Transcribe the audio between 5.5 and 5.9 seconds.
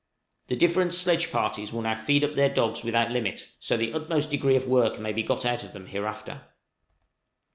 of them